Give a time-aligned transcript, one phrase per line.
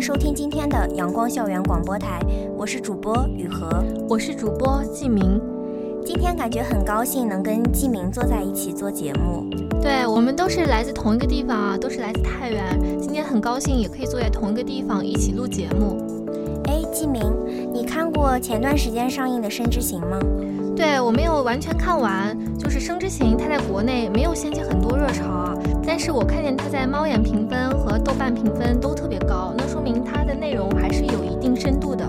[0.00, 2.18] 收听今天的阳光校园广播台，
[2.56, 3.68] 我是主播雨禾，
[4.08, 5.40] 我是主播季明。
[6.04, 9.46] 今天感觉很高兴能跟季明坐在一起做节目。
[9.80, 13.00] 对我们都是来自同一个地方啊，都是来自太原。
[13.00, 15.96] 今天很高兴也可以坐在同一个地方一起录节目。
[16.64, 17.22] 哎，季明，
[17.72, 20.18] 你看过前段时间上映的《深之行》吗？
[20.74, 25.54] 对我没有完全看完，就是《生之行》，它在国内没有掀起很多热潮啊。
[25.86, 32.06] 但是我看见它在猫眼评分和豆瓣评分都特别高，那说明它的内容还是有一定深度的。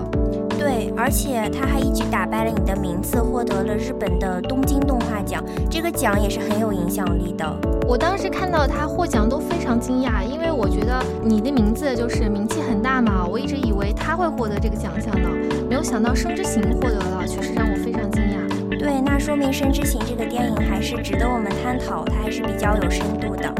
[0.58, 7.44] 对，而且它还一举打败了你的名字，获得了日本的东京动画奖，这个奖也是很有影响力的。
[7.86, 15.28] 我当时看到它获奖都非常惊讶，因为我觉得你的名字就是名气很大嘛，我一直以为他会获得这个奖项呢，
[15.68, 17.73] 没有想到《生之行》获得了，确实让我
[19.24, 23.50] 说明《深之行》这个电影还是值得我们探讨，它还是比较有深度的。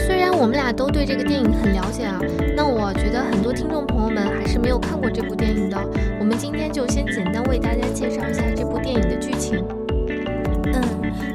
[0.00, 2.18] 虽然我们俩都对这个电影很了解啊，
[2.56, 5.78] 那我觉得很多听众朋友们还是没有看过这部电影的。
[6.18, 9.64] 我们今天就先简单为大家介绍一下这部电影的剧情。
[10.74, 10.82] 嗯，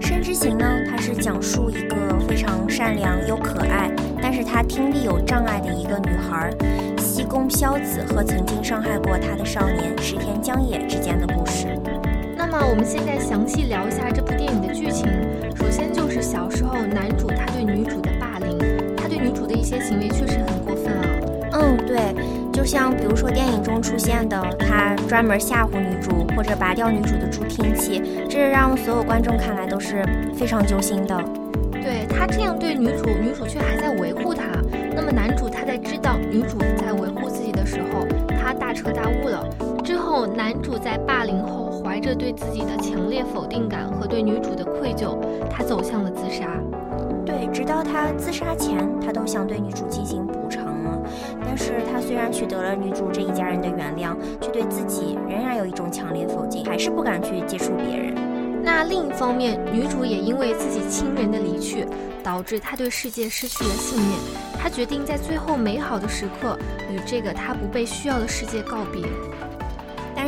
[0.05, 1.95] 《深之行》呢，它是讲述一个
[2.27, 3.89] 非常善良又可爱，
[4.21, 6.49] 但是她听力有障碍的一个女孩
[6.97, 11.69] 西宫飘子和曾经伤害过她的少年石田江野之间的故事。
[12.51, 15.07] 那么我们现在详细聊一下这部电影的剧情。
[15.55, 18.11] 首先就是小时候男主他对女主的。
[19.61, 21.05] 一些行为确实很过分啊。
[21.53, 22.15] 嗯，对，
[22.51, 30.03] 就像比如说电影中出现的，他专门吓唬女主，或者拔掉女主的助听器，这让所有观众看来都是
[30.35, 31.15] 非常揪心的。
[31.73, 34.43] 对他这样对女主，女主却还在维护他。
[34.95, 39.47] 那么男主他在知道女主在维护自己的时候，他大彻大悟了。
[39.83, 45.17] 之后男主在霸凌后，怀着对自己的强烈否定感和对女主的愧疚，
[45.49, 46.59] 他走向了自杀。
[47.25, 51.01] 对，直到他自杀前，他都想对女主进行补偿了。
[51.45, 58.13] 但是他虽然取得了女主这一家人的原谅，却对自己仍然有一种强烈否定，还是不敢去接触别人。
[58.63, 61.85] 那另一方面，女主也因为自己亲人的离去，
[62.23, 64.19] 导致她对世界失去了信念。
[64.59, 66.57] 她决定在最后美好的时刻，
[66.91, 69.01] 与这个她不被需要的世界告别。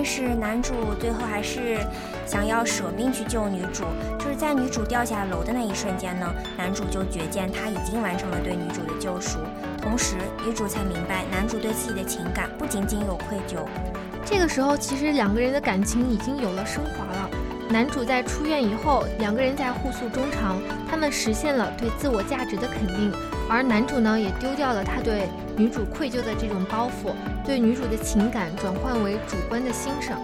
[0.03, 1.77] 但是男主最后还是
[2.25, 3.85] 想要舍命去救女主，
[4.19, 9.39] 就是在女主掉下楼的那一瞬间呢，男主就觉见他已经完成了对女主的救赎，
[9.81, 13.65] 同时女主才明白男主对自己的情感不仅仅有愧疚。
[14.25, 17.29] 这个时候，其实两个人的感情已经有了升华了。
[17.69, 20.61] 男主在出院以后，两个人在互诉衷肠，
[20.91, 23.09] 他们实现了对自我价值的肯定，
[23.49, 27.13] 而男主呢，也丢掉了他对女主愧疚的这种包袱，
[27.45, 30.19] 对女主的情感转换为主观的欣赏。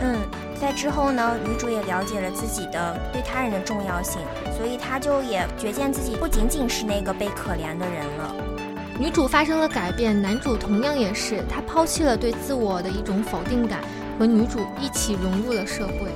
[0.00, 0.18] 嗯，
[0.60, 4.20] 在之后呢，女主也了解了自己的对他人的重要性，
[4.56, 8.34] 所以她就也觉见自己不仅仅是那个被可怜的人了。
[8.98, 13.80] 女主发生了改变，男主同样也是，他抛弃了对自我的一种否定感，
[14.18, 16.10] 和女主一起融入了社会。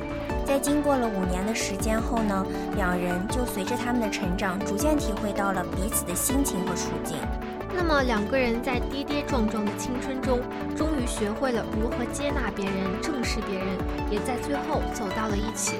[0.46, 2.46] 在经过了五年的时间后呢，
[2.76, 7.16] 两人就随着他们的成长，逐渐体会到了彼此的心情和处境。
[7.74, 10.40] 那么两个人在跌跌撞撞的青春中，
[10.76, 13.66] 终于学会了如何接纳别人、正视别人，
[14.10, 15.76] 也在最后走到了一起。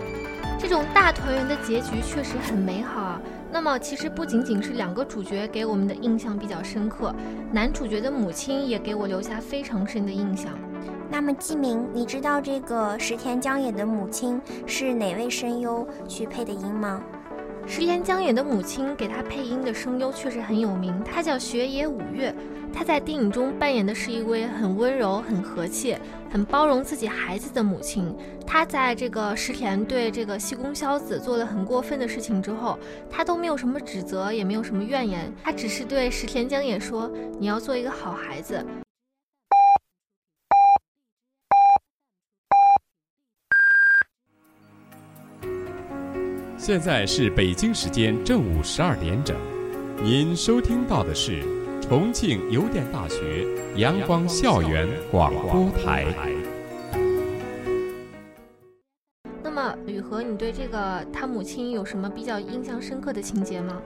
[0.59, 3.21] 这种大团圆的结局确实很美好啊。
[3.53, 7.15] 那么其实不仅仅是两个主角给我们的印象比较深刻，
[7.51, 10.53] 男主角的母亲也给我留下非常深的印象。
[11.11, 17.03] 那么季明，你知道这个石田江野的母亲是哪位声优去配的音吗？
[17.67, 22.35] 石田江野的母亲给他配音的声优确实很有名，他叫雪野五月。
[22.73, 25.97] 他在电影中扮演的是一位很温柔、很和气、
[26.31, 28.15] 很包容自己孩子的母亲。
[28.47, 32.79] 他在这个石田对这个西宫硝子做了很过分的事情之后，
[33.09, 38.65] 他都没有什么指责，也没有什么怨言，他只是对石田江野说：“你要做一个好孩子。”
[46.63, 49.35] 现在是北京时间正午十二点整，
[50.05, 51.43] 您收听到的是
[51.81, 53.47] 重庆邮电大学
[53.77, 56.07] 阳光校园广播台。
[59.43, 63.81] 那么，雨禾，你对这个他母亲有什么比较印象深刻的情节吗？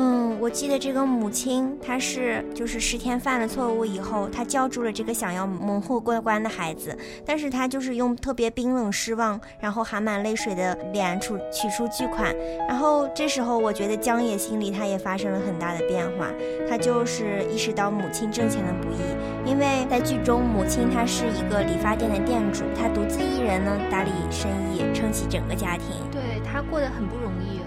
[0.00, 6.96] 嗯，我记得这个母亲，她是就是十天犯了错误以后，她叫住了这个想要蒙混过关的孩子，
[7.26, 12.32] 但是她就是用特别冰冷失望，然后含满泪水的脸出取出巨款，
[12.68, 16.28] 然后这时候我觉得江野心里他也发生了很大的变化，
[16.70, 27.62] 他就是意识到母亲挣钱的不易，因为在剧中母亲她是一个理发店的店主，她独自一人呢打理生意，撑起整个家庭，对她过得很不容易。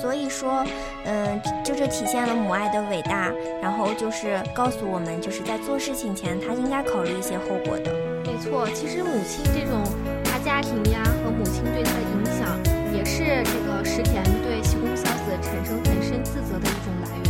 [0.00, 0.64] 所以说，
[1.04, 7.92] 嗯，就这体现了母爱的伟大，然后就是告诉我们，就是在做事情前，他应该考虑一些后果的。
[8.24, 9.82] 没错，其实母亲这种
[10.24, 12.58] 大家庭呀，和母亲对他的影响，
[12.92, 17.24] 也是这个石田对西宫小子产生很深自责的一种来源。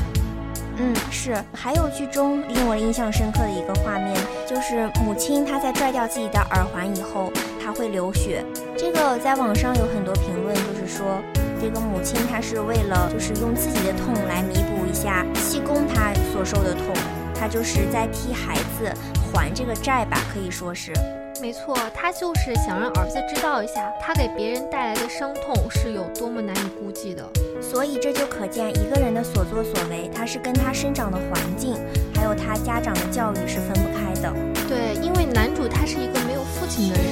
[0.77, 1.37] 嗯，是。
[1.53, 4.17] 还有剧中令我印象深刻的一个画面，
[4.47, 8.45] 就是母亲她在拽掉自己的耳环以后，她会流血。
[8.77, 11.21] 这个在网上有很多评论，就是说。
[11.61, 16.95] 这个母亲，她是为了就是用自己的痛来弥补一下气功她所受的痛，
[17.35, 18.93] 她就是在替孩子
[19.33, 20.93] 还这个债吧，可以说是。
[21.41, 27.29] 没错，她就是想让儿子知道一下，他给别人带来的伤痛是有多么难以估计的。
[27.61, 31.75] 所以这就可见一个人的所作所为，他是跟他生长的环境，
[32.15, 34.33] 还有他家长的教育是分不开的。
[34.69, 37.05] 对，因为男主他是一个没有父亲的人。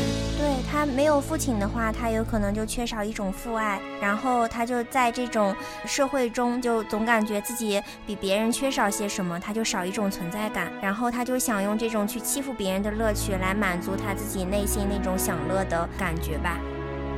[0.43, 5.55] 对他没有父亲的话，他有可能就缺少一种父爱，然后他就在这种
[5.87, 16.59] 社会中就总感觉自己比别人缺少些什么，他就少一种存在感，然后他就想用这种去欺负别人的乐趣来满足他自己内心那种享乐的感觉吧。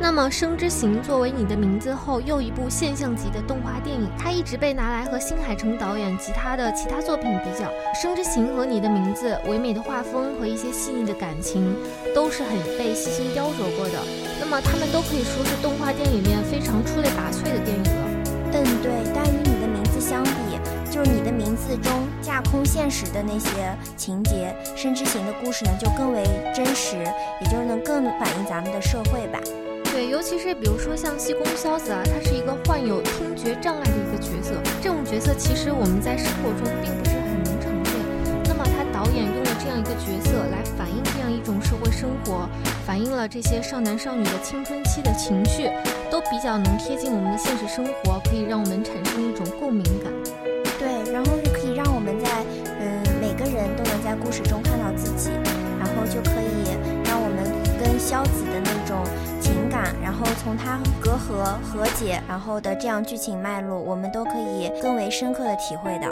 [0.00, 7.66] 那么，《生之行》作为你的名字后又一部现象级的动画电影，它一直被拿来和新海诚导演及他的其他作品比较。
[8.00, 11.74] 《生之行》和你的名字，唯美的画风和一些细腻的感情，
[12.14, 13.98] 都是很被细心雕琢过的。
[14.38, 18.04] 那么，他们都可以说是动画电影里面非常出类拔萃的电影了。
[18.52, 18.92] 嗯，对。
[19.14, 20.30] 但与你的名字相比，
[20.90, 26.22] 就是你的名字中架空现实的那些情节，《生之行》的故事呢，就更为
[26.54, 26.98] 真实，
[27.40, 29.40] 也就是能更反映咱们的社会吧。
[29.94, 34.60] 对，尤其是比如说像西宫萧子啊，他是一个患有听觉障碍的一个角色。
[34.82, 37.94] 这种角色其实我们在生活中并不是很能呈现。
[38.42, 42.50] 那么他导演用了这样一个角色来反映这样一种社会生活，
[42.84, 45.70] 反映了这些少男少女的青春期的情绪，
[46.10, 50.10] 都比较能贴近我们的现实生活，可以让我们产生一种共鸣感。
[50.76, 52.42] 对，然后是可以让我们在
[52.82, 55.30] 嗯每个人都能在故事中看到自己，
[55.78, 56.74] 然后就可以
[57.06, 57.46] 让我们
[57.78, 58.83] 跟萧子的那。
[60.04, 66.10] 然后从他隔阂和解，然后的这样剧情脉络，我们都可以更为深刻的体会到。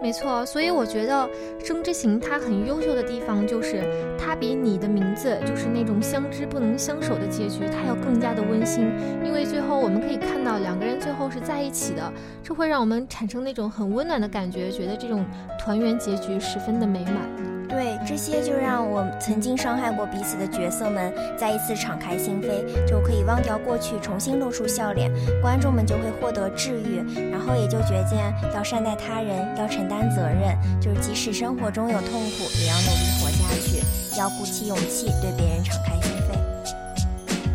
[0.00, 1.28] 没错，所以我觉得
[1.66, 3.84] 《生之行》它很优秀的地方，就是
[4.18, 8.90] 它比你的名字，就是那种相知不能相守的结局，它要更加的温馨。
[9.22, 12.10] 因为最后我们可以看到两个人最后是在一起的，
[12.42, 15.22] 这会让我们产生那种很温暖的感觉，觉得这种
[15.58, 17.49] 团圆结局十分的美满。
[17.70, 25.10] 对，这些就让我曾经伤害过彼此的角色们再一次敞开心扉，就可以忘掉过去，重新露出笑脸，
[25.40, 26.96] 观众们就会获得治愈，
[27.30, 36.34] 然后也就觉见要善待他人，要承担责任，就是即使生活中有痛苦，也要努力活下去，要鼓起勇气对别人敞开心扉。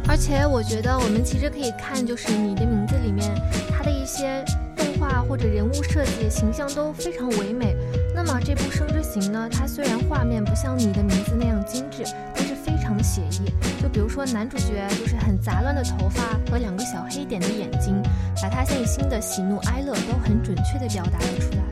[0.07, 3.29] 而且我觉得我们其实可以看，就是你的名字里面，
[3.69, 4.45] 它的一些
[4.77, 7.75] 动画或者人物设计形象都非常唯美。
[8.15, 12.01] 那么这部《生之行》呢，它虽然画面不像你的名字那样精致，
[12.33, 13.51] 但是非常的写意。
[13.81, 18.01] 就比如说男主角就是很杂乱的头发和两个小黑点的眼睛，
[18.41, 21.63] 把他内心的喜怒哀乐都很准确的表达了出来。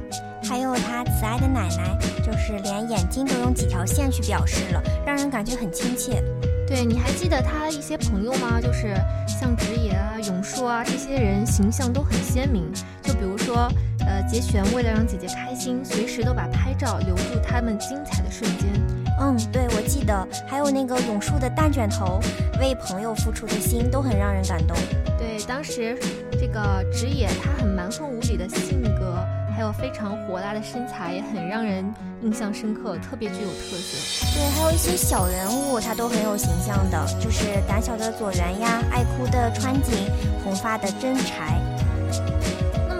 [0.43, 6.21] 还有他慈爱的奶奶，就是连眼睛都用几条线去表示了，让人感觉很亲切。
[6.73, 8.59] 对，你还记得他一些朋友吗？
[8.59, 8.95] 就是
[9.27, 12.63] 像直野啊、永树啊这些人形象都很鲜明。
[13.03, 13.71] 就比如说。
[14.05, 18.67] 呃，节选为了让姐姐开心，随时都把拍照留住他们精彩的瞬间。
[19.17, 22.19] 嗯，对，我记得还有那个永树的蛋卷头，
[22.59, 24.75] 为朋友付出的心都很让人感动。
[25.17, 25.97] 对，当时
[26.33, 28.92] 这个直野他很蛮横无理的性格，
[29.55, 31.85] 还有非常火辣的身材，也很让人
[32.23, 34.25] 印象深刻，特别具有特色。
[34.33, 39.93] 对，还有一些小人物，他都很有形象的，就是胆小的佐原呀，爱哭的川井，
[40.43, 41.61] 红发的真柴。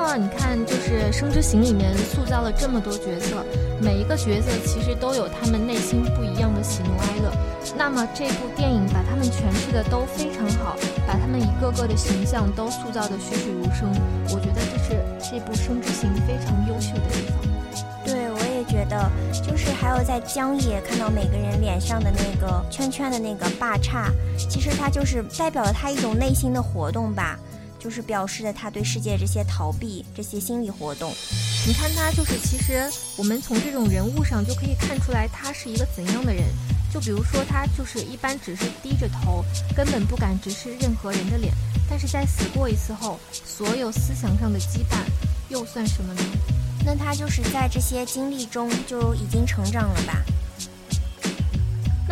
[0.04, 3.42] 么你看，就是《生之行》里面塑造了这么多角色，
[3.80, 7.32] 每一个角色其实都有他们内心不一样的喜怒哀乐。
[7.78, 10.76] 那么这部电影把他们诠释的都非常好，
[11.08, 13.90] 把他们一个个的形象都塑造的栩栩如生。
[14.26, 17.38] 我觉得这是这部《生之行》非常优秀的地方。
[18.06, 19.10] 对，我也觉得，
[19.42, 27.40] 就是还有在江野看到每个人脸上的那个圈圈的那个霸叉，其实它就是代表了他一种内心的活动吧。
[27.84, 31.14] 就是表示了他对世界这些逃避、这些心理活动。
[31.68, 36.46] 你看他，就是其实我们从这种人物上就可以看出来，他是一个怎样的人。
[36.94, 39.44] 就比如说，他就是一般只是低着头，
[39.76, 41.52] 根本不敢直视任何人的脸。
[41.90, 45.04] 但是在死过一次后，所有思想上的羁绊
[45.50, 46.22] 又算什么呢？
[46.86, 50.24] 那他就是在这些经历中就已经成长了吧？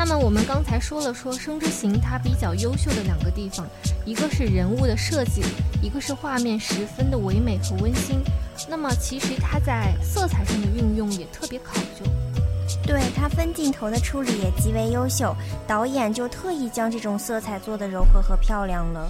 [0.03, 3.67] 那么我们刚才说了说《生之行》它比较优秀的两个地方，
[4.03, 5.43] 一个是人物的设计，
[5.79, 8.19] 一个是画面十分的唯美和温馨。
[8.67, 12.03] 那么其实它在色彩上的运用也特别考究，
[12.83, 15.35] 对它分镜头的处理也极为优秀，
[15.67, 19.07] 导演就特意将这种色彩做得柔和和漂亮了。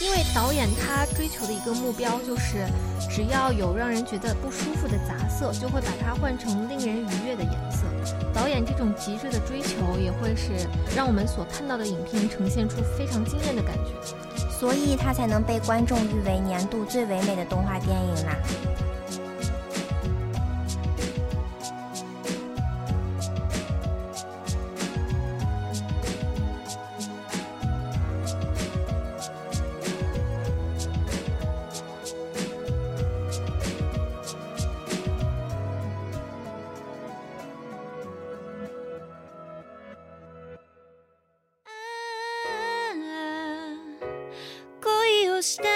[0.00, 2.68] 因为导演他追求的一个目标就是，
[3.10, 8.21] 只要有让人觉得不舒服的杂色，就会把它换成令人愉悦的颜色。
[8.34, 10.50] 导演这种极致的追求，也会是
[10.96, 13.92] 让我们所看到的影片呈现出非常惊艳的感觉，
[14.58, 18.36] 所以它才能被观众誉为年度最唯美的动画电影啦。
[45.42, 45.71] した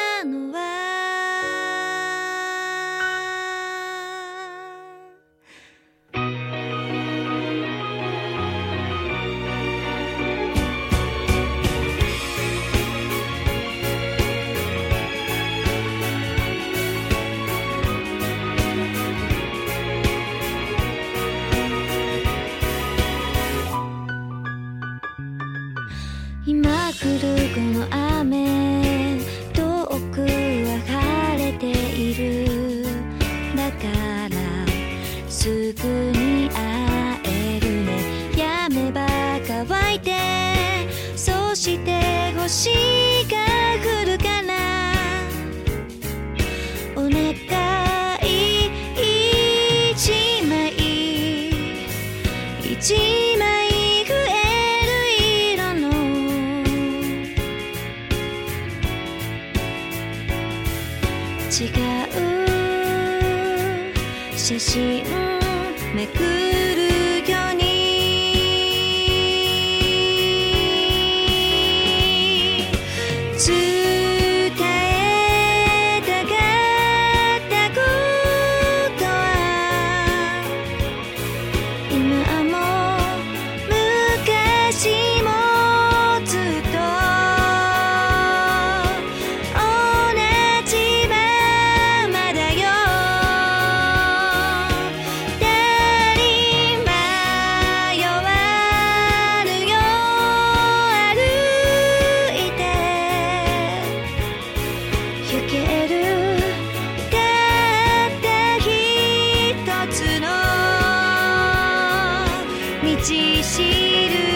[52.78, 52.94] 一
[53.38, 54.28] 枚増え
[54.84, 54.92] る
[55.54, 55.88] 色の。
[61.50, 62.28] 違う。
[64.36, 65.25] 写真。
[112.96, 113.02] 道
[113.42, 114.35] しる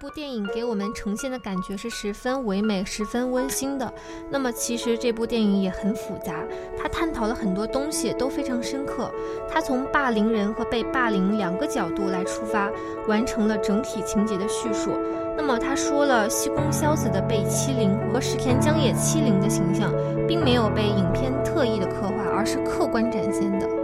[0.00, 3.92] 部电影给我们呈现的感觉是十分唯美、十分温馨的，
[4.30, 6.42] 那么其实这部电影也很复杂。
[6.74, 9.12] 它探讨了很多东西，都非常深刻。
[9.46, 12.70] 它从霸凌人和被霸凌两个角度来出发，
[13.08, 14.92] 完成了整体情节的叙述。
[15.36, 19.92] 那么他说了，西宫硝子的被欺凌和石田将野欺凌的形象，
[20.26, 23.79] 并没有被影片特意的刻画，而是客观展现的。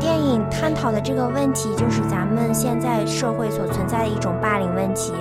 [0.00, 5.12] 电影探讨的这个问题，就是咱们现在社会所存在的一种霸凌问题。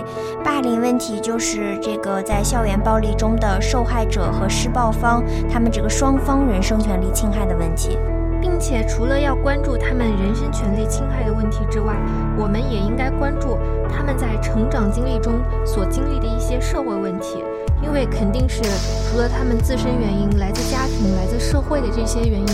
[0.42, 8.00] 霸凌问题就是这个在校园暴力中的受害者和施暴方，他们这个双方人身权利侵害的问题。
[8.42, 11.94] 并且，除了要关注他们人身权利侵害的问题之外，
[12.38, 13.58] 我们也应该关注
[13.94, 15.34] 他们在成长经历中
[15.66, 17.44] 所经历的一些社会问题。
[17.82, 18.62] 因为肯定是
[19.10, 22.48] 除了他们自身原因，来自家庭、来自社会的这些原因，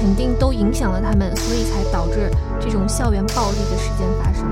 [0.00, 4.44] 肯定都影响了他们，所以才导致这种校园暴力的事件发生。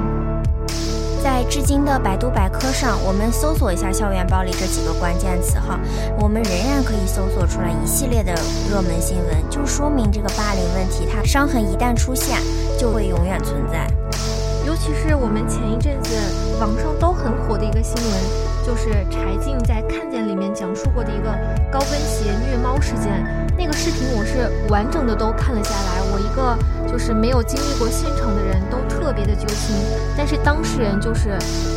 [1.22, 5.80] 在至今的百度百科上，我们搜索一下“校园暴力”这几个关键词哈，
[6.18, 8.34] 我们仍然可以搜索出来一系列的
[8.70, 12.38] 热门新闻，就说明这个霸凌问题，它伤痕一旦出现，
[12.78, 13.86] 就会永远存在。
[14.66, 16.10] 尤其是我们前一阵子
[16.60, 18.53] 网上都很火的一个新闻。
[18.64, 21.28] 就是柴静在《看见》里面讲述过的一个
[21.70, 23.22] 高跟鞋虐猫事件，
[23.58, 26.00] 那个视频我是完整的都看了下来。
[26.10, 26.56] 我一个
[26.90, 29.76] 就是没有经历过现场的人都特别的揪心，
[30.16, 31.36] 但是当事人就是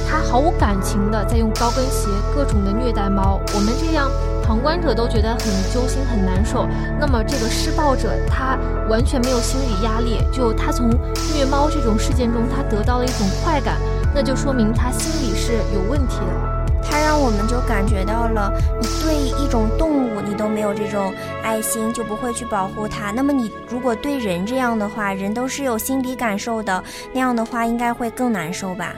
[0.09, 4.09] 他毫无感情的在用高跟鞋各种的虐待猫，我们这样
[4.41, 5.39] 旁观者都觉得很
[5.73, 6.65] 揪心很难受。
[6.97, 10.87] 那么这个施暴者他完全没有心理压力，就他从
[11.35, 13.75] 虐猫这种事件中他得到了一种快感，
[14.15, 16.56] 那就说明他心里是有问题的。
[16.89, 23.11] 它让我们就感觉到了，你对一种动物你都没有这种爱心，就不会去保护它。
[23.11, 28.95] 那么你如果对人这样的话，人都是有心理感受的，那样的话应该会更难受吧？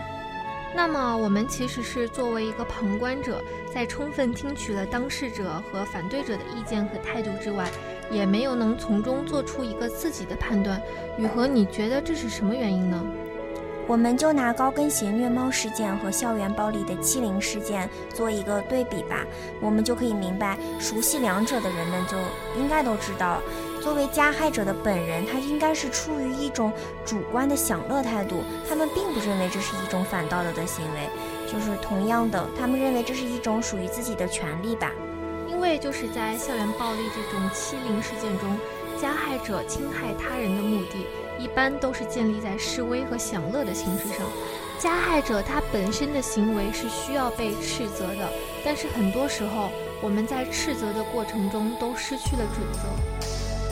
[0.75, 7.67] 那么我们其实是作为一个旁观者，在充分听取了当事者和反对者的意见和态度之外，
[8.11, 10.81] 也没有能从中做出一个自己的判断。
[11.17, 13.03] 雨禾，你觉得这是什么原因呢？
[13.89, 19.25] 我们就拿高跟鞋虐猫事件和校园暴力的欺凌事件做一个对比吧，
[19.59, 22.15] 我们就可以明白，熟悉两者的人们就
[22.61, 23.41] 应该都知道，
[23.81, 26.71] 作为加害者的本人，他应该是出于一种
[27.03, 31.09] 主观的享乐态度，他们并不认为这是一种反道德的行为，
[31.51, 34.91] 就是同样的，他们认为这是一种属于自己的权利吧。
[35.47, 38.55] 因为就是在校园暴力这种欺凌事件中，
[39.01, 41.07] 加害者侵害他人的目的。
[41.39, 44.27] 一般都是建立在示威和享乐的形式上，
[44.77, 48.29] 加害者他本身的行为是需要被斥责的，
[48.63, 49.69] 但是很多时候
[50.01, 52.79] 我们在斥责的过程中都失去了准则。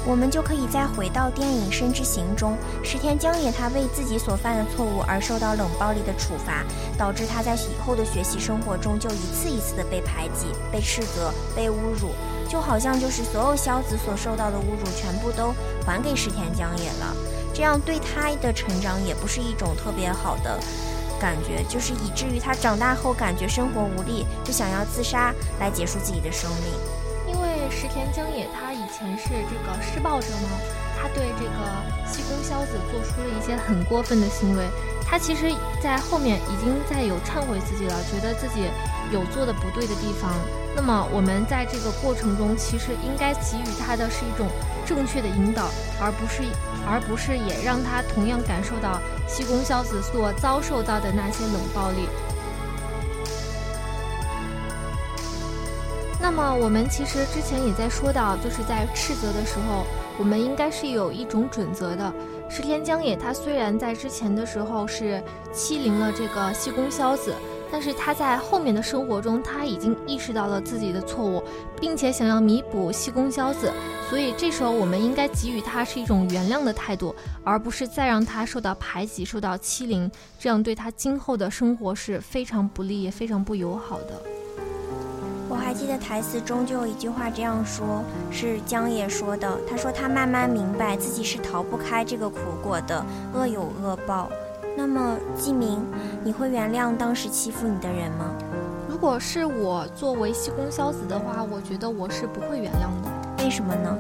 [0.10, 6.64] 我们就可以再回到电影《深之行》中，石田江野他为自己所犯的错误而受到冷暴力的处罚，
[6.98, 12.12] 导致他在以后的学习生活中就一次一次的被排挤、被斥责、被侮辱，
[12.48, 15.54] 就好像就是所有萧子所受到的侮辱全部都
[15.86, 17.14] 还给石田江野了。
[17.58, 20.60] 这样对他的成长也不是一种特别好的
[21.20, 26.66] 感觉，就是以至于他长大后感觉生活无力，就想要自杀来结束自己的生命。
[27.26, 30.50] 因为石田将也他以前是这个施暴者嘛，
[31.02, 34.64] 他对这个西宫硝子做出了一些很过分的行为，
[35.10, 35.50] 他其实
[35.82, 38.66] 在后面已经在有忏悔自己了，觉得自己
[39.12, 40.30] 有做的不对的地方。
[40.76, 44.48] 那么我们在这个过程中，其实应该给予他的是一种
[44.86, 46.44] 正确的引导，而不是。
[46.90, 52.08] 而不是也让他同样感受到西宫孝子所遭受到的那些冷暴力。
[56.22, 59.86] 那么我们其实之前也在说到，就是在斥责的时候，
[60.18, 62.14] 我们应该是有一种准则的。
[62.50, 65.22] 石田江野他虽然在之前的时候是
[65.54, 67.34] 欺凌了这个西宫硝子。
[67.70, 71.44] 但是他在后面的生活中，他已经意识到了自己的错误，
[71.82, 73.70] 并且想要弥补西宫硝子，
[74.10, 84.37] 所以这时候我们应该给予他是一种原谅的态度，而不是再让他受到排挤、受到欺凌，这样对他今后的生活是非常不利、也非常不友好的。
[85.58, 94.30] 我还记得台词中就有一句话这样说，是江野说的，他说他慢慢明白自己是逃不开这个苦果的，恶有恶报。
[94.78, 95.84] 那么，季明，
[96.24, 98.32] 你会原谅当时欺负你的人吗？
[98.88, 103.44] 如果是我作为西宫硝子的话，我觉得我是不会原谅的。
[103.44, 103.98] 为什么呢？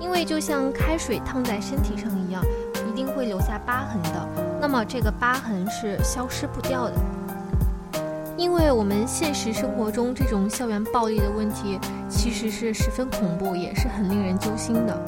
[0.00, 2.42] 因为就像开水烫在身体上一样，
[2.90, 4.26] 一定会留下疤痕的。
[4.58, 6.94] 那么这个疤痕是消失不掉的。
[8.36, 14.98] 因为我们现实生活中这种校园暴力的问题，其实是十分恐怖，也是很令人揪心的。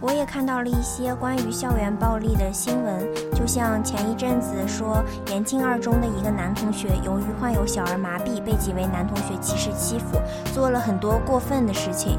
[0.00, 10.18] 我也看到了一些关于校园暴力的新闻，就像前一阵子说延庆二中的一个男同学，由于患有小儿麻痹，被几位男同学歧视欺负，
[10.54, 12.18] 做了很多过分的事情。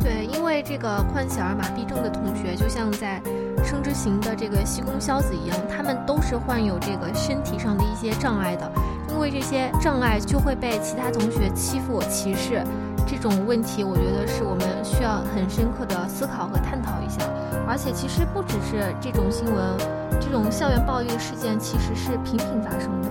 [0.00, 3.20] 对，因为这个患小儿麻痹症的同学，就像在
[3.64, 8.72] 生之行的这个西宫硝子一样，他们都是患有这个身体上的一些障碍的。
[9.18, 12.62] 因为这些障碍就会被其他同学欺负、歧视，
[13.04, 17.18] 这种问题我觉得是我们需要很深刻的思考和探讨一下。
[17.66, 19.76] 而且其实不只是这种新闻，
[20.20, 23.08] 这种校园暴力事件其实是频频发生的。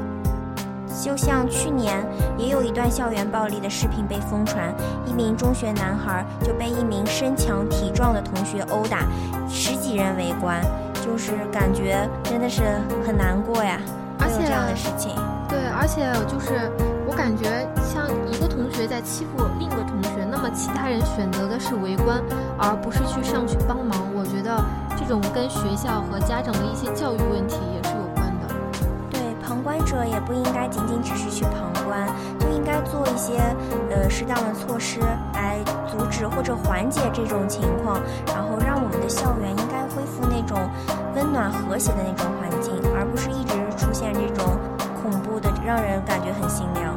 [1.03, 2.01] 就像去年
[2.37, 4.73] 也有一段校园暴力的视频被疯传，
[5.05, 9.05] 一名中学男孩就被一名身强体壮的同学殴打，
[9.49, 10.63] 十几人围观，
[11.05, 12.61] 就是感觉真的是
[13.05, 13.77] 很难过呀。
[14.21, 15.11] 而且这样的事情。
[15.79, 16.69] 而且就是
[17.07, 17.45] 我感觉
[17.81, 22.21] 像一个同学在欺负另一个同学，那么其他人选择的是围观，
[22.57, 23.95] 而不是去上去帮忙。
[24.13, 24.57] 我觉得
[24.97, 28.49] 这种跟学校和家长的一些教育问题也是有关的。
[29.09, 32.09] 对，旁观者也不应该仅仅只是去旁观，
[32.39, 33.37] 就应该做一些
[33.89, 34.99] 呃适当的措施
[35.33, 38.01] 来阻止或者缓解这种情况，
[38.33, 40.57] 然后让我们的校园应该恢复那种
[41.15, 44.59] 温暖和谐的那种环境，而不是一直出现这种。
[45.01, 46.95] 恐怖的，让人感觉很心凉。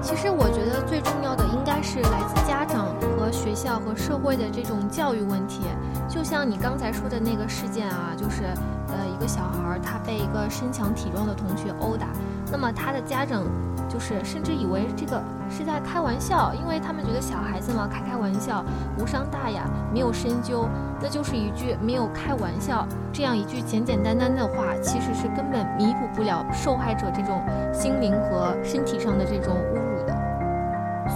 [0.00, 5.62] 其实我觉得最重要的应该是来自家长和学校和社会的这种教育问题。
[6.08, 8.42] 就像你刚才说的那个事件啊，就是
[8.88, 12.08] 呃一个小孩他被一个身强体壮的同学殴打，
[12.50, 13.44] 那么他的家长。
[13.92, 18.64] 就是甚至以为这个是在开玩笑，因为他们觉得小孩子嘛，开开玩笑，
[18.98, 20.66] 无伤大雅，没有深究，
[20.98, 27.38] 那就是一句没有开玩笑这样一句简简单单的话，其实是根本弥补不了受害者这种
[27.70, 30.16] 心灵和身体上的这种侮辱的。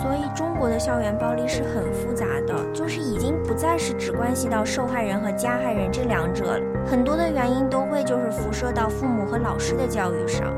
[0.02, 10.52] 所以中国的校园暴力是很复杂的，就是已经不再是只关系到受害人和加害人这两者了，很多的原因都会就是辐射到父母和老师的教育上。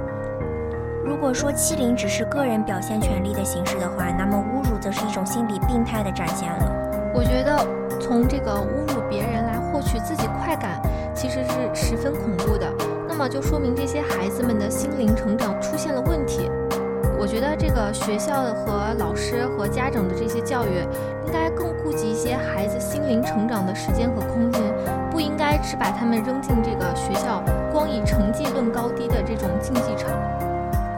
[1.19, 7.11] 如果说欺凌只是个人表现权利的形式的话，那么侮辱则是一种心理病态的展现了。
[7.13, 7.59] 我觉得
[7.99, 10.81] 从这个侮辱别人来获取自己快感，
[11.17, 12.73] 其实是十分恐怖的。
[13.09, 16.49] 那么就说明这些孩子们的心灵成长出现了问题。
[17.19, 20.87] 我觉得这个学校和老师和家长的这些教育，
[21.27, 24.63] 应该更顾及一些孩子心灵成长的时间和空间，
[25.11, 30.09] 不应该只把他们扔进这个学校光以成绩论高低的这种竞技场。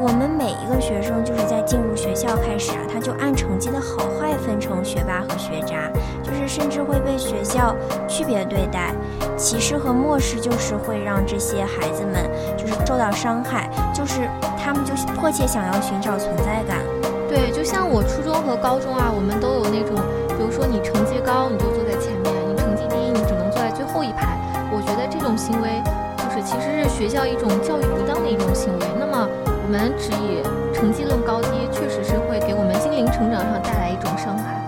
[0.00, 7.76] 我们每一个学生就是在进入学校开始啊，他就按成绩的好坏分成学霸和学渣，就是甚至会被学校
[8.08, 8.94] 区别对待，
[9.36, 16.78] 歧视和漠视就是会让这些孩子们就是受到伤害，就是他们就迫切想要寻找存在感。
[17.28, 19.94] 对，就像我初中和高中啊，我们都有那种，
[20.32, 24.32] 比如说你成绩高，你就坐在前面；你成绩低，你只能坐在最后一排。
[24.72, 25.76] 我觉得这种行为
[26.16, 28.86] 就是其实是学校一种教育不当的一种行为。
[28.98, 29.28] 那么。
[29.70, 30.42] 我们只以
[30.74, 34.59] 成绩论高低，确实是会给我们心灵成长上带来一种伤害。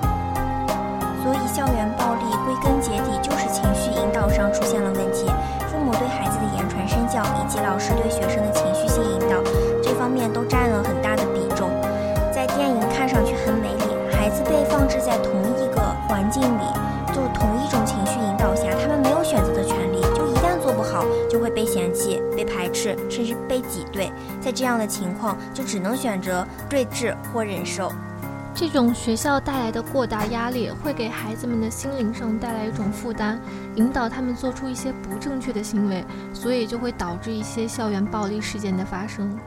[1.19, 5.27] 所以，校园暴力归根结底就是情绪引导上出现了问题。
[5.67, 9.43] 父母对孩子的言传身教，以及老师对学生的情绪性引导，
[9.83, 11.67] 这方面都占了很大的比重。
[12.31, 16.63] 在电影看上去很美丽，孩子被放置在同一个环境里，
[17.11, 19.99] 就同一种情绪引导下，他们没有选择的权利。
[20.15, 22.23] 就一旦做不好，就会被嫌弃、
[23.13, 24.11] 甚至被挤兑。
[24.41, 27.93] 在这样的情况，就只能选择睿智或忍受。
[28.55, 33.39] 这种学校带来的过大压力，会给孩子们的心灵上带来一种负担，
[33.77, 39.39] 引导他们做出一些不正确的行为，所以就会导致一些校园暴力事件的发生。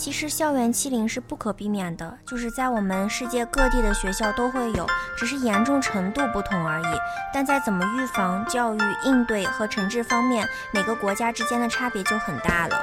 [0.00, 6.86] 其实，校园欺凌是不可避免的，就是在我们世界各地的学校都会有，只是严重程度不同而已。
[7.34, 12.82] 但在怎么预防、教育、应对和惩治方面，每个国家之间的差别就很大了。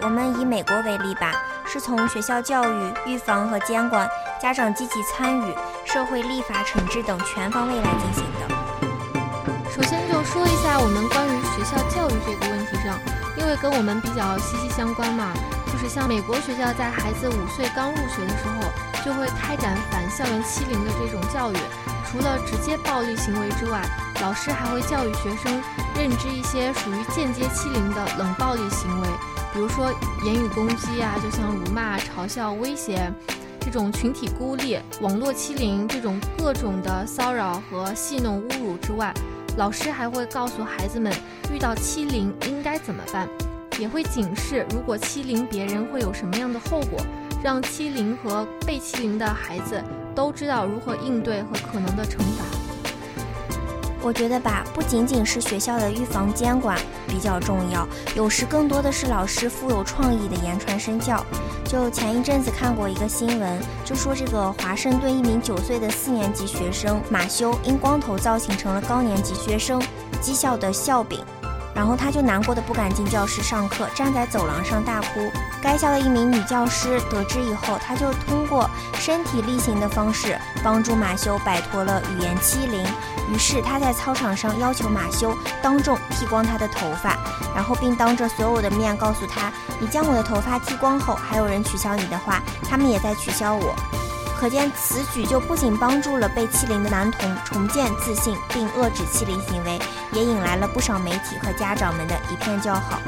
[0.00, 4.08] 我们以美国为例吧，是从学校教育、预防和监管、
[4.42, 8.56] 家长积极参与、社会立法惩治等全方位来进行的。
[9.70, 12.98] 首先就说一下我们关于学校教育这个问题上，
[13.38, 15.32] 因为跟我们比较息息相关嘛，
[15.76, 18.62] 就是像美国学校在孩子五岁刚入学的时候，
[19.04, 21.56] 就会开展反校园欺凌的这种教育，
[22.06, 23.82] 除了直接暴力行为之外，
[24.22, 25.62] 老师还会教育学生
[25.94, 29.08] 认知一些属于间接欺凌的冷暴力行为。
[29.52, 29.92] 比如说
[30.24, 33.12] 言语攻击啊，就像辱骂、嘲笑、威胁，
[33.60, 39.12] 这种群体孤立、网络欺凌这种各种的骚扰和戏弄侮辱之外，
[39.58, 41.12] 老师还会告诉孩子们，
[41.52, 43.28] 遇到欺凌应该怎么办，
[43.78, 47.00] 也会警示如果欺凌别人会有什么样的后果，
[47.42, 49.82] 让欺凌和被欺凌的孩子
[50.14, 52.44] 都知道如何应对和可能的惩罚。
[54.02, 61.24] 我觉得吧，不仅仅是学校的预防监管比较重要，有时更多的是老师富有创意的言传身教。
[61.64, 69.82] 就前一阵子看过一个新闻，就说这个华盛顿一名九岁的四年级学生马修，因光头造型成了高年级学生
[70.22, 71.18] 讥笑的笑柄。
[71.76, 75.30] 然后他就难过的不敢进教室上课，站在走廊上大哭。
[75.62, 82.82] 该校的一名女教师得知以后，她就通过身体力行的方式帮助马修摆脱了语言欺凌。
[83.30, 87.18] 于是他在操场上要求马修当众剃光他的头发，
[87.54, 93.74] 然后并当着所有的面告诉他：“你将我的头发剃光后，还有人取笑你的话，他们也在取笑我。”
[94.38, 99.78] 可见此举就不仅帮助了被欺凌的男童重建自信，并遏制欺凌行为，
[100.12, 103.00] 也引来了不少媒体和家长们的一片叫好。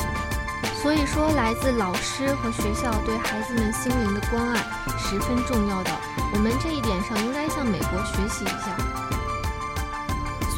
[0.83, 4.65] 所以说，来自老师和学校对孩子们心灵的关爱
[4.97, 5.91] 十分重要的。
[6.33, 8.88] 我们这一点上应该向美国学习一下。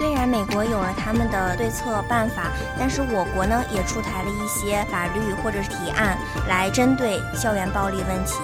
[0.01, 2.45] 虽然美国有了他们的对策办法，
[2.79, 6.17] 但是我国呢也出台了一些法律或者是提案
[6.49, 8.37] 来针对校园暴力问题。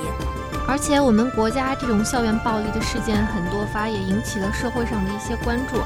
[0.68, 5.76] 而且我们国家这种校园暴力的事件很多发，也引起了社会上的一些关注。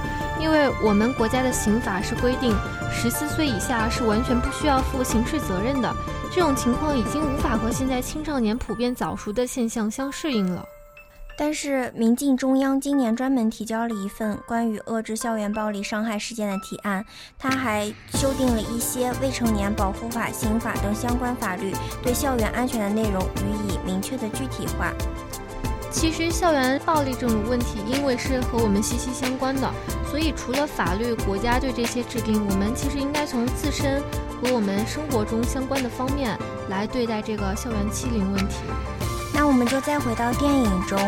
[0.40, 2.52] 因为我们国家的刑法是规定，
[2.90, 5.94] 十四岁以下是完全不需要负刑事责任的。
[6.32, 10.66] 这种情况已经无法和现在青少年普遍早熟的现象相适应了。
[11.42, 17.02] 但是，民进中央今年专门提交了一份关于遏制校园暴力伤害事件的提案，
[17.38, 21.72] 他还修订了一些未成年保护法、刑法等相关法律，
[22.02, 24.92] 对校园安全的内容予以明确的具体化。
[25.90, 29.72] 其实，校园暴力这种问题，因为是和我们息息相关的，
[30.10, 34.02] 所以除了法律、国家对这些制定，我们其实应该从自身
[34.42, 38.56] 和我们生活中相关的方面来对待这个校园欺凌问题。
[39.32, 40.98] 那我们就再回到电影中，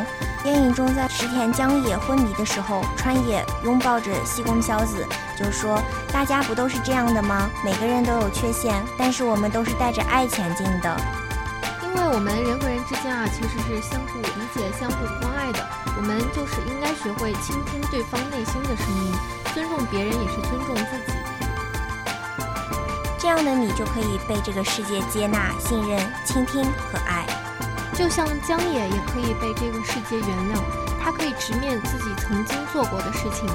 [0.42, 5.06] 电影中在石田江野昏迷的时候，川野拥抱着西宫硝子，
[5.38, 5.78] 就说
[6.12, 7.50] ：“大家不都是这样的吗？
[7.64, 10.96] 每个人都有缺陷，但是我们都是带着爱前进的。
[11.82, 15.58] 因为我们人和人之间啊，其实是相互理解、相互关爱的。
[15.96, 19.12] 我们就是应该学会倾听对方内心的声音，
[19.52, 21.18] 尊重别人也是尊重自己。
[23.18, 27.26] 这样的你就可以被这个世界接纳、信任、倾听和爱。”
[27.94, 30.59] 就像江野也可以被这个世界原谅，
[31.02, 33.46] 他可以直面自己曾经做过的事情，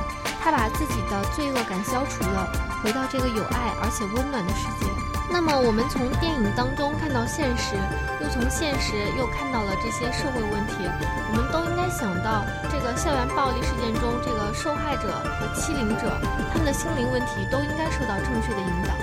[0.44, 2.48] 他把自己的罪恶感消除了，
[2.84, 4.86] 回到这个有爱而且温暖的世界。
[5.30, 7.76] 那么，我们从电影当中看到现实，
[8.24, 10.88] 又从现实又看到了这些社会问题，
[11.28, 16.16] 我们都应该想到，这个校园暴力事件中，这个受害者和欺凌者，
[16.54, 18.96] 他们的心灵问题都应该受到正确的引导。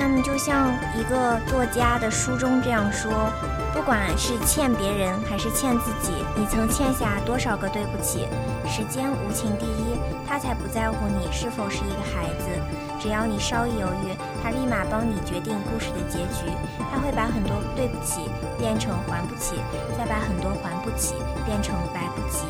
[0.00, 3.12] 那么，就像一个作家的书中这样说。
[3.72, 8.26] 不管是欠别人还是欠自己，你曾欠下多少个对不起？
[8.66, 9.94] 时间无情第一，
[10.26, 12.48] 他才不在乎你是否是一个孩子。
[12.98, 16.50] 只要你稍一犹豫，他立马帮你决定故事的结局。
[16.90, 18.22] 他会把很多对不起
[18.58, 19.54] 变成还不起，
[19.96, 22.48] 再把很多还不起变成来不及。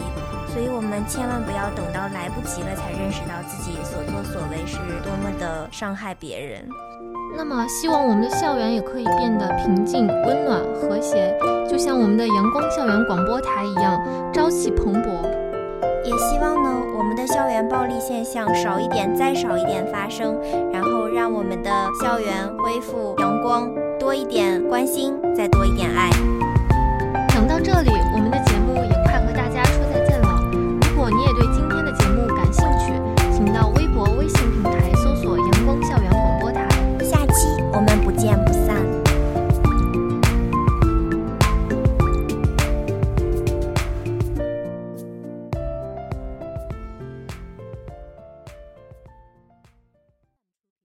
[0.52, 6.66] 所以，我们千万不要等到来不及了才认识到自己所作所为是多么的伤害别人。
[7.36, 11.36] 那么，希望我们的校园也可以变得平静、温暖、和谐，
[11.68, 13.98] 就像我们的阳光校园广播台一样，
[14.32, 15.08] 朝气蓬勃。
[16.04, 20.36] 也希望呢，我们的校园暴力现象少一点，再少一点发生，
[20.72, 21.70] 然后让我们的
[22.02, 26.10] 校园恢复阳光，多一点关心，再多一点爱。
[27.28, 27.90] 讲到这里。